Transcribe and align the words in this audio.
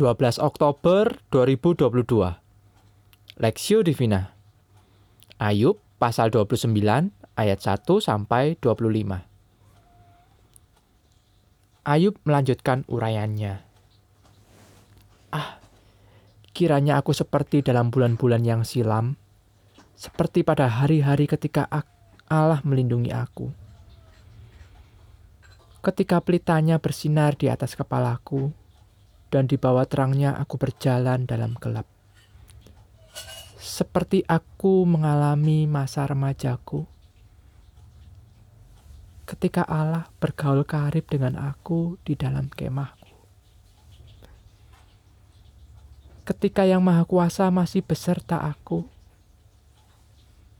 12 0.00 0.40
Oktober 0.40 1.20
2022 1.28 1.92
Lexio 3.36 3.84
Divina. 3.84 4.32
Ayub 5.36 5.76
pasal 6.00 6.32
29 6.32 6.72
ayat 7.36 7.60
1 7.60 7.84
sampai 8.00 8.56
25 8.64 9.20
Ayub 11.84 12.16
melanjutkan 12.24 12.88
uraiannya. 12.88 13.60
Ah 15.36 15.60
kiranya 16.56 16.96
aku 16.96 17.12
seperti 17.12 17.60
dalam 17.60 17.92
bulan-bulan 17.92 18.40
yang 18.40 18.64
silam 18.64 19.20
seperti 20.00 20.48
pada 20.48 20.80
hari-hari 20.80 21.28
ketika 21.28 21.68
Allah 22.24 22.64
melindungi 22.64 23.12
aku. 23.12 23.52
Ketika 25.84 26.24
pelitanya 26.24 26.80
bersinar 26.80 27.36
di 27.36 27.52
atas 27.52 27.76
kepalaku 27.76 28.56
dan 29.30 29.46
di 29.46 29.54
bawah 29.54 29.86
terangnya 29.86 30.34
aku 30.34 30.58
berjalan 30.58 31.24
dalam 31.24 31.54
gelap. 31.62 31.86
Seperti 33.56 34.26
aku 34.26 34.82
mengalami 34.82 35.70
masa 35.70 36.04
remajaku, 36.04 36.84
ketika 39.30 39.62
Allah 39.62 40.10
bergaul 40.18 40.66
karib 40.66 41.06
dengan 41.06 41.38
aku 41.38 41.94
di 42.02 42.18
dalam 42.18 42.50
kemahku. 42.50 43.14
Ketika 46.26 46.66
Yang 46.66 46.82
Maha 46.82 47.04
Kuasa 47.06 47.46
masih 47.54 47.86
beserta 47.86 48.42
aku, 48.42 48.90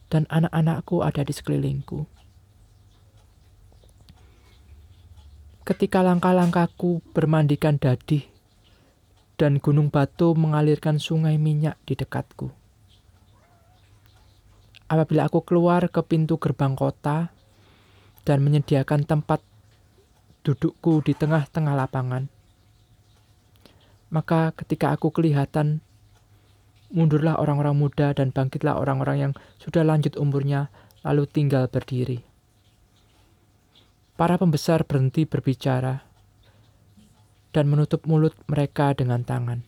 dan 0.06 0.26
anak-anakku 0.30 1.02
ada 1.02 1.26
di 1.26 1.34
sekelilingku. 1.34 2.06
Ketika 5.66 6.02
langkah-langkahku 6.02 6.98
bermandikan 7.14 7.78
dadih 7.78 8.29
dan 9.40 9.56
gunung 9.56 9.88
batu 9.88 10.36
mengalirkan 10.36 11.00
sungai 11.00 11.40
minyak 11.40 11.80
di 11.88 11.96
dekatku. 11.96 12.52
Apabila 14.84 15.32
aku 15.32 15.40
keluar 15.40 15.88
ke 15.88 16.04
pintu 16.04 16.36
gerbang 16.36 16.76
kota 16.76 17.32
dan 18.28 18.44
menyediakan 18.44 19.08
tempat 19.08 19.40
dudukku 20.44 21.00
di 21.00 21.16
tengah-tengah 21.16 21.72
lapangan, 21.72 22.28
maka 24.12 24.52
ketika 24.60 24.92
aku 24.92 25.08
kelihatan, 25.08 25.80
mundurlah 26.92 27.40
orang-orang 27.40 27.80
muda 27.80 28.12
dan 28.12 28.36
bangkitlah 28.36 28.76
orang-orang 28.76 29.30
yang 29.30 29.32
sudah 29.56 29.88
lanjut 29.88 30.20
umurnya, 30.20 30.68
lalu 31.00 31.24
tinggal 31.24 31.64
berdiri. 31.64 32.20
Para 34.20 34.36
pembesar 34.36 34.84
berhenti 34.84 35.24
berbicara 35.24 36.09
dan 37.50 37.66
menutup 37.66 38.06
mulut 38.06 38.34
mereka 38.46 38.94
dengan 38.94 39.26
tangan. 39.26 39.62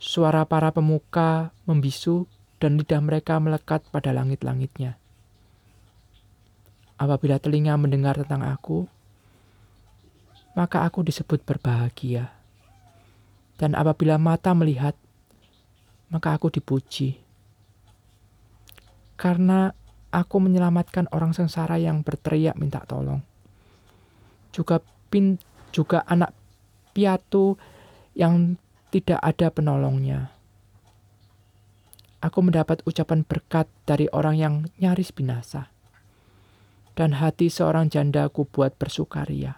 Suara 0.00 0.48
para 0.48 0.72
pemuka 0.72 1.52
membisu 1.68 2.24
dan 2.60 2.76
lidah 2.76 3.00
mereka 3.00 3.40
melekat 3.40 3.84
pada 3.88 4.12
langit-langitnya. 4.12 4.96
Apabila 7.00 7.40
telinga 7.40 7.76
mendengar 7.80 8.20
tentang 8.20 8.44
aku, 8.44 8.84
maka 10.52 10.84
aku 10.84 11.00
disebut 11.00 11.40
berbahagia. 11.44 12.28
Dan 13.56 13.72
apabila 13.76 14.20
mata 14.20 14.52
melihat, 14.52 14.92
maka 16.12 16.36
aku 16.36 16.52
dipuji. 16.52 17.16
Karena 19.16 19.72
aku 20.12 20.36
menyelamatkan 20.40 21.08
orang 21.12 21.32
sengsara 21.32 21.76
yang 21.76 22.04
berteriak 22.04 22.56
minta 22.56 22.82
tolong. 22.84 23.20
Juga 24.50 24.80
pin 25.08 25.38
juga 25.70 26.04
anak 26.06 26.34
piatu 26.92 27.56
yang 28.14 28.58
tidak 28.90 29.22
ada 29.22 29.48
penolongnya. 29.54 30.34
Aku 32.20 32.44
mendapat 32.44 32.84
ucapan 32.84 33.24
berkat 33.24 33.64
dari 33.88 34.04
orang 34.12 34.36
yang 34.36 34.54
nyaris 34.76 35.08
binasa. 35.08 35.72
Dan 36.92 37.16
hati 37.16 37.48
seorang 37.48 37.88
janda 37.88 38.28
aku 38.28 38.44
buat 38.44 38.76
bersukaria. 38.76 39.56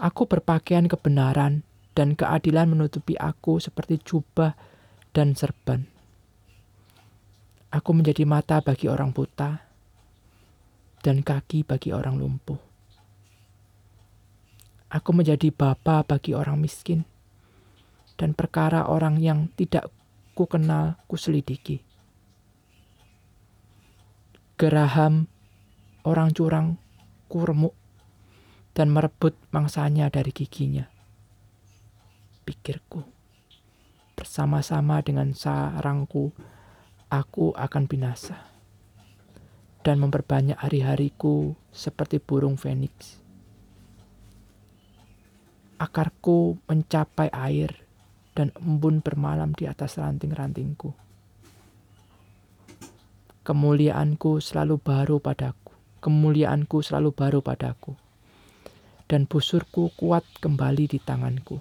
Aku 0.00 0.24
berpakaian 0.24 0.88
kebenaran 0.88 1.68
dan 1.92 2.16
keadilan 2.16 2.64
menutupi 2.72 3.12
aku 3.20 3.60
seperti 3.60 4.00
jubah 4.00 4.56
dan 5.12 5.36
serban. 5.36 5.84
Aku 7.68 7.92
menjadi 7.92 8.24
mata 8.24 8.64
bagi 8.64 8.88
orang 8.88 9.12
buta 9.12 9.60
dan 11.04 11.20
kaki 11.20 11.68
bagi 11.68 11.92
orang 11.92 12.16
lumpuh. 12.16 12.71
Aku 14.92 15.16
menjadi 15.16 15.48
bapa 15.48 16.04
bagi 16.04 16.36
orang 16.36 16.60
miskin, 16.60 17.08
dan 18.20 18.36
perkara 18.36 18.84
orang 18.92 19.16
yang 19.16 19.48
tidak 19.56 19.88
ku 20.36 20.44
kenal 20.44 21.00
ku 21.08 21.16
selidiki. 21.16 21.80
Geraham 24.60 25.32
orang 26.04 26.36
curang 26.36 26.76
ku 27.24 27.40
dan 28.76 28.92
merebut 28.92 29.32
mangsanya 29.48 30.12
dari 30.12 30.28
giginya. 30.28 30.84
Pikirku, 32.44 33.00
bersama-sama 34.12 35.00
dengan 35.00 35.32
sarangku, 35.32 36.36
aku 37.08 37.56
akan 37.56 37.88
binasa 37.88 38.44
dan 39.80 40.04
memperbanyak 40.04 40.60
hari-hariku 40.60 41.56
seperti 41.72 42.20
burung 42.20 42.60
feniks 42.60 43.21
akarku 45.82 46.62
mencapai 46.70 47.26
air 47.34 47.74
dan 48.38 48.54
embun 48.62 49.02
bermalam 49.02 49.50
di 49.50 49.66
atas 49.66 49.98
ranting-rantingku. 49.98 50.94
Kemuliaanku 53.42 54.38
selalu 54.38 54.78
baru 54.78 55.18
padaku, 55.18 55.74
kemuliaanku 55.98 56.78
selalu 56.86 57.10
baru 57.10 57.42
padaku, 57.42 57.98
dan 59.10 59.26
busurku 59.26 59.90
kuat 59.98 60.22
kembali 60.38 60.86
di 60.86 61.02
tanganku. 61.02 61.58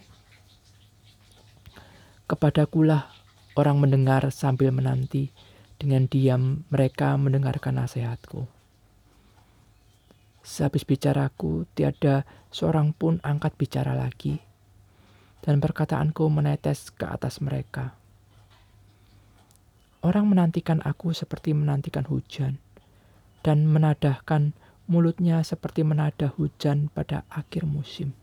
Kepadakulah 2.30 3.10
orang 3.58 3.82
mendengar 3.82 4.30
sambil 4.30 4.70
menanti, 4.70 5.34
dengan 5.82 6.06
diam 6.06 6.62
mereka 6.70 7.18
mendengarkan 7.18 7.82
nasihatku. 7.82 8.46
Sehabis 10.42 10.90
bicaraku, 10.90 11.70
tiada 11.78 12.26
seorang 12.50 12.98
pun 12.98 13.22
angkat 13.22 13.54
bicara 13.62 13.94
lagi, 13.94 14.42
dan 15.46 15.62
perkataanku 15.62 16.26
menetes 16.34 16.90
ke 16.90 17.06
atas 17.06 17.46
mereka. 17.46 17.94
Orang 20.02 20.34
menantikan 20.34 20.82
aku 20.82 21.14
seperti 21.14 21.54
menantikan 21.54 22.10
hujan, 22.10 22.58
dan 23.46 23.70
menadahkan 23.70 24.58
mulutnya 24.90 25.46
seperti 25.46 25.86
menada 25.86 26.34
hujan 26.34 26.90
pada 26.90 27.22
akhir 27.30 27.70
musim. 27.70 28.18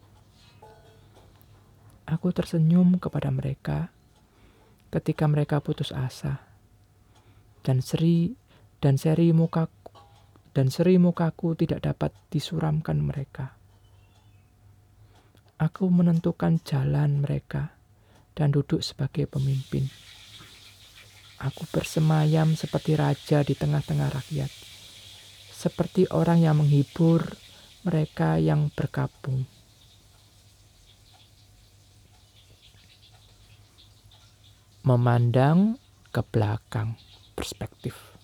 Aku 2.03 2.35
tersenyum 2.35 2.99
kepada 2.99 3.31
mereka 3.31 3.95
ketika 4.91 5.31
mereka 5.31 5.63
putus 5.63 5.95
asa, 5.95 6.43
dan 7.63 7.79
seri 7.79 8.35
dan 8.83 8.99
seri 8.99 9.31
muka 9.31 9.71
dan 10.59 10.75
seri 10.75 10.99
mukaku 10.99 11.55
tidak 11.55 11.87
dapat 11.87 12.11
disuramkan 12.35 12.99
mereka. 12.99 13.55
Aku 15.55 15.87
menentukan 15.87 16.59
jalan 16.67 17.23
mereka 17.23 17.79
dan 18.35 18.51
duduk 18.51 18.83
sebagai 18.83 19.31
pemimpin. 19.31 19.87
Aku 21.39 21.63
bersemayam 21.71 22.59
seperti 22.59 22.99
raja 22.99 23.47
di 23.47 23.55
tengah-tengah 23.55 24.11
rakyat, 24.11 24.51
seperti 25.55 26.11
orang 26.11 26.43
yang 26.43 26.59
menghibur 26.59 27.23
mereka 27.87 28.43
yang 28.43 28.75
berkabung. 28.75 29.47
Memandang 34.83 35.79
ke 36.11 36.19
belakang 36.27 36.99
perspektif. 37.39 38.18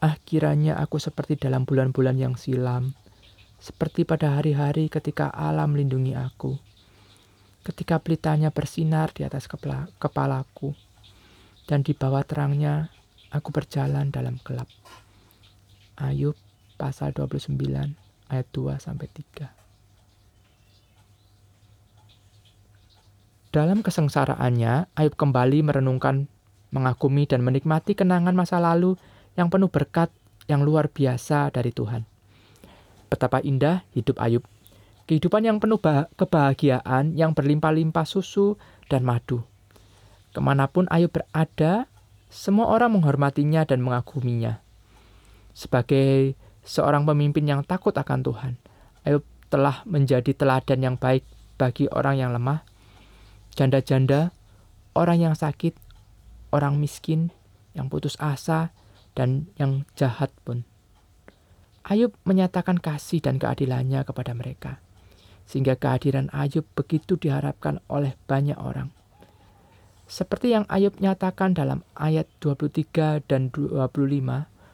Ah 0.00 0.16
kiranya 0.16 0.80
aku 0.80 0.96
seperti 0.96 1.36
dalam 1.36 1.68
bulan-bulan 1.68 2.16
yang 2.16 2.32
silam, 2.32 2.96
seperti 3.60 4.08
pada 4.08 4.40
hari-hari 4.40 4.88
ketika 4.88 5.28
alam 5.28 5.76
melindungi 5.76 6.16
aku, 6.16 6.56
ketika 7.68 8.00
pelitanya 8.00 8.48
bersinar 8.48 9.12
di 9.12 9.28
atas 9.28 9.44
kepala, 9.44 9.92
kepalaku, 10.00 10.72
dan 11.68 11.84
di 11.84 11.92
bawah 11.92 12.24
terangnya 12.24 12.88
aku 13.28 13.52
berjalan 13.52 14.08
dalam 14.08 14.40
gelap. 14.40 14.72
Ayub 16.00 16.32
pasal 16.80 17.12
29 17.12 17.60
ayat 18.32 18.46
2 18.56 18.80
sampai 18.80 19.04
3. 19.04 19.52
Dalam 23.52 23.84
kesengsaraannya, 23.84 24.96
Ayub 24.96 25.12
kembali 25.12 25.60
merenungkan, 25.60 26.24
mengagumi 26.72 27.28
dan 27.28 27.44
menikmati 27.44 27.92
kenangan 27.92 28.32
masa 28.32 28.56
lalu 28.56 28.96
yang 29.38 29.52
penuh 29.52 29.70
berkat 29.70 30.10
yang 30.50 30.66
luar 30.66 30.90
biasa 30.90 31.54
dari 31.54 31.70
Tuhan. 31.70 32.02
Betapa 33.10 33.42
indah 33.42 33.86
hidup 33.94 34.18
Ayub. 34.18 34.46
Kehidupan 35.06 35.42
yang 35.42 35.58
penuh 35.58 35.82
kebahagiaan, 36.14 37.18
yang 37.18 37.34
berlimpah-limpah 37.34 38.06
susu 38.06 38.54
dan 38.86 39.02
madu. 39.02 39.42
Ke 40.30 40.38
mana 40.38 40.70
pun 40.70 40.86
Ayub 40.86 41.10
berada, 41.10 41.90
semua 42.30 42.70
orang 42.70 42.94
menghormatinya 42.94 43.66
dan 43.66 43.82
mengaguminya. 43.82 44.62
Sebagai 45.50 46.38
seorang 46.62 47.02
pemimpin 47.02 47.42
yang 47.42 47.66
takut 47.66 47.90
akan 47.90 48.22
Tuhan, 48.22 48.54
Ayub 49.02 49.26
telah 49.50 49.82
menjadi 49.82 50.30
teladan 50.30 50.78
yang 50.78 50.94
baik 50.94 51.26
bagi 51.58 51.90
orang 51.90 52.22
yang 52.22 52.30
lemah, 52.30 52.62
janda-janda, 53.58 54.30
orang 54.94 55.18
yang 55.18 55.34
sakit, 55.34 55.74
orang 56.54 56.78
miskin, 56.78 57.34
yang 57.74 57.90
putus 57.90 58.14
asa, 58.22 58.70
dan 59.14 59.50
yang 59.60 59.86
jahat 59.98 60.30
pun. 60.42 60.64
Ayub 61.86 62.12
menyatakan 62.28 62.76
kasih 62.78 63.24
dan 63.24 63.40
keadilannya 63.40 64.04
kepada 64.04 64.36
mereka, 64.36 64.78
sehingga 65.48 65.74
kehadiran 65.74 66.28
Ayub 66.30 66.62
begitu 66.76 67.16
diharapkan 67.16 67.80
oleh 67.88 68.14
banyak 68.28 68.56
orang. 68.60 68.92
Seperti 70.10 70.54
yang 70.54 70.66
Ayub 70.66 70.98
nyatakan 70.98 71.54
dalam 71.54 71.86
ayat 71.94 72.26
23 72.42 73.22
dan 73.30 73.48
25 73.54 73.94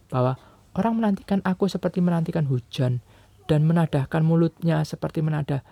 bahwa 0.08 0.32
orang 0.76 0.94
menantikan 0.96 1.40
aku 1.44 1.68
seperti 1.68 2.00
menantikan 2.00 2.48
hujan 2.48 3.04
dan 3.46 3.68
menadahkan 3.68 4.24
mulutnya 4.24 4.82
seperti 4.82 5.22
menadah 5.22 5.62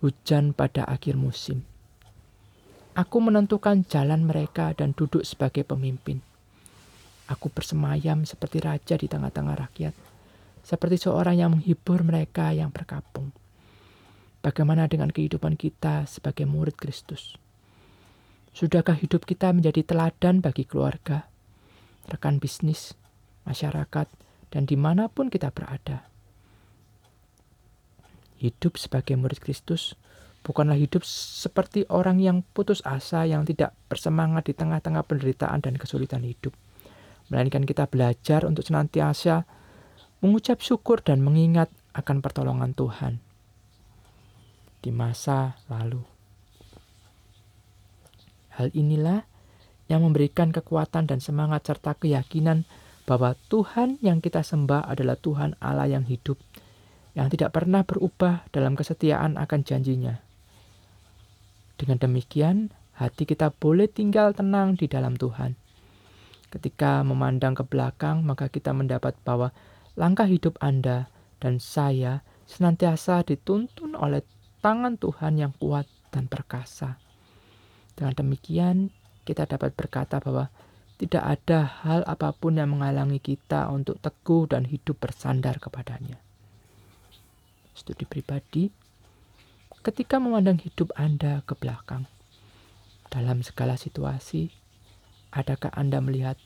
hujan 0.00 0.54
pada 0.54 0.86
akhir 0.86 1.18
musim. 1.18 1.66
Aku 2.98 3.22
menentukan 3.22 3.86
jalan 3.86 4.26
mereka 4.26 4.74
dan 4.74 4.90
duduk 4.90 5.22
sebagai 5.22 5.62
pemimpin. 5.62 6.27
Aku 7.28 7.52
bersemayam 7.52 8.24
seperti 8.24 8.64
raja 8.64 8.96
di 8.96 9.04
tengah-tengah 9.04 9.56
rakyat, 9.68 9.92
seperti 10.64 10.96
seorang 10.96 11.36
yang 11.36 11.50
menghibur 11.52 12.00
mereka 12.00 12.56
yang 12.56 12.72
berkabung. 12.72 13.30
Bagaimana 14.40 14.88
dengan 14.88 15.12
kehidupan 15.12 15.60
kita 15.60 16.08
sebagai 16.08 16.48
murid 16.48 16.80
Kristus? 16.80 17.36
Sudahkah 18.56 18.96
hidup 18.96 19.28
kita 19.28 19.52
menjadi 19.52 19.84
teladan 19.84 20.40
bagi 20.40 20.64
keluarga, 20.64 21.28
rekan 22.08 22.40
bisnis, 22.40 22.96
masyarakat, 23.44 24.08
dan 24.48 24.62
di 24.64 24.74
mana 24.80 25.12
pun 25.12 25.28
kita 25.28 25.52
berada? 25.52 26.08
Hidup 28.40 28.80
sebagai 28.80 29.18
murid 29.20 29.42
Kristus 29.44 29.98
bukanlah 30.46 30.78
hidup 30.78 31.04
seperti 31.04 31.84
orang 31.92 32.22
yang 32.22 32.40
putus 32.56 32.80
asa 32.86 33.28
yang 33.28 33.44
tidak 33.44 33.76
bersemangat 33.92 34.48
di 34.48 34.54
tengah-tengah 34.56 35.04
penderitaan 35.04 35.60
dan 35.60 35.76
kesulitan 35.76 36.24
hidup. 36.24 36.54
Melainkan 37.28 37.68
kita 37.68 37.88
belajar 37.88 38.48
untuk 38.48 38.64
senantiasa 38.64 39.44
mengucap 40.24 40.58
syukur 40.64 41.04
dan 41.04 41.20
mengingat 41.20 41.68
akan 41.94 42.24
pertolongan 42.24 42.72
Tuhan 42.72 43.22
di 44.82 44.90
masa 44.94 45.58
lalu. 45.66 46.02
Hal 48.54 48.74
inilah 48.74 49.22
yang 49.86 50.02
memberikan 50.02 50.50
kekuatan 50.50 51.06
dan 51.06 51.18
semangat 51.22 51.66
serta 51.66 51.94
keyakinan 51.94 52.66
bahwa 53.08 53.38
Tuhan 53.48 53.96
yang 54.04 54.20
kita 54.20 54.44
sembah 54.44 54.84
adalah 54.84 55.16
Tuhan 55.16 55.56
Allah 55.62 55.88
yang 55.88 56.04
hidup, 56.04 56.36
yang 57.16 57.32
tidak 57.32 57.56
pernah 57.56 57.86
berubah 57.86 58.44
dalam 58.52 58.76
kesetiaan 58.76 59.40
akan 59.40 59.60
janjinya. 59.64 60.20
Dengan 61.78 62.02
demikian, 62.02 62.74
hati 62.98 63.24
kita 63.24 63.54
boleh 63.54 63.86
tinggal 63.86 64.34
tenang 64.34 64.74
di 64.74 64.90
dalam 64.90 65.14
Tuhan. 65.14 65.67
Ketika 66.48 67.04
memandang 67.04 67.52
ke 67.52 67.64
belakang, 67.64 68.24
maka 68.24 68.48
kita 68.48 68.72
mendapat 68.72 69.12
bahwa 69.20 69.52
langkah 70.00 70.24
hidup 70.24 70.56
Anda 70.64 71.12
dan 71.44 71.60
saya 71.60 72.24
senantiasa 72.48 73.20
dituntun 73.28 73.92
oleh 73.92 74.24
tangan 74.64 74.96
Tuhan 74.96 75.36
yang 75.36 75.52
kuat 75.60 75.84
dan 76.08 76.26
perkasa. 76.26 76.96
Dengan 77.92 78.16
demikian, 78.16 78.76
kita 79.28 79.44
dapat 79.44 79.76
berkata 79.76 80.24
bahwa 80.24 80.48
tidak 80.96 81.22
ada 81.22 81.68
hal 81.84 82.00
apa 82.08 82.32
pun 82.34 82.58
yang 82.58 82.74
menghalangi 82.74 83.20
kita 83.22 83.68
untuk 83.70 84.00
teguh 84.00 84.50
dan 84.50 84.64
hidup 84.66 84.98
bersandar 84.98 85.60
kepadanya. 85.60 86.18
Studi 87.76 88.02
pribadi, 88.02 88.72
ketika 89.84 90.18
memandang 90.18 90.58
hidup 90.58 90.90
Anda 90.98 91.46
ke 91.46 91.54
belakang, 91.54 92.10
dalam 93.12 93.46
segala 93.46 93.78
situasi, 93.78 94.50
adakah 95.34 95.72
Anda 95.76 95.98
melihat 96.00 96.36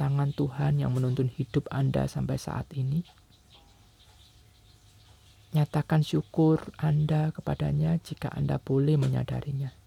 tangan 0.00 0.32
Tuhan 0.32 0.80
yang 0.80 0.92
menuntun 0.96 1.28
hidup 1.32 1.68
Anda 1.72 2.08
sampai 2.08 2.36
saat 2.36 2.70
ini? 2.72 3.04
Nyatakan 5.52 6.00
syukur 6.00 6.72
Anda 6.80 7.32
kepadanya 7.36 8.00
jika 8.00 8.32
Anda 8.32 8.56
boleh 8.56 8.96
menyadarinya. 8.96 9.82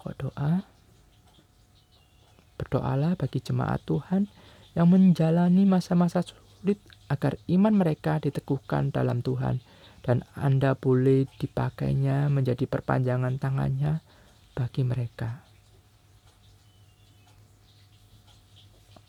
pokok 0.00 0.16
doa. 0.16 0.64
Berdoalah 2.56 3.20
bagi 3.20 3.44
jemaat 3.44 3.84
Tuhan 3.84 4.32
yang 4.72 4.88
menjalani 4.88 5.68
masa-masa 5.68 6.24
sulit 6.24 6.80
agar 7.12 7.36
iman 7.52 7.76
mereka 7.76 8.16
diteguhkan 8.16 8.96
dalam 8.96 9.20
Tuhan 9.20 9.60
dan 10.00 10.24
Anda 10.32 10.72
boleh 10.72 11.28
dipakainya 11.36 12.32
menjadi 12.32 12.64
perpanjangan 12.64 13.36
tangannya 13.36 14.00
bagi 14.54 14.82
mereka. 14.82 15.49